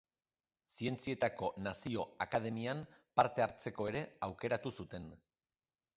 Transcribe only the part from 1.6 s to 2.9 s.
Nazio Akademian